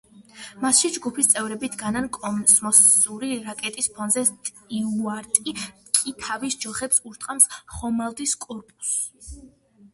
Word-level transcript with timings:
მასში 0.61 0.89
ჯგუფის 0.93 1.27
წევრები 1.33 1.67
დგანან 1.73 2.07
კოსმოსური 2.15 3.29
რაკეტის 3.49 3.91
ფონზე, 3.99 4.25
სტიუარტი 4.31 5.55
კი 6.01 6.17
თავის 6.25 6.59
ჯოხებს 6.65 7.01
ურტყამს 7.13 7.49
ხომალდის 7.77 8.37
კორპუსს. 8.49 9.35